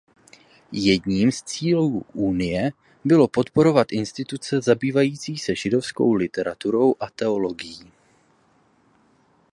[0.71, 2.71] Jedním z cílů Unie
[3.05, 7.91] bylo podporovat instituce zabývající se židovskou literaturou a teologií.